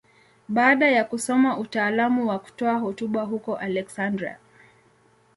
Baada 0.49 0.87
ya 0.91 1.03
kusoma 1.03 1.57
utaalamu 1.57 2.27
wa 2.27 2.39
kutoa 2.39 2.73
hotuba 2.77 3.21
huko 3.23 3.55
Aleksandria. 3.55 4.37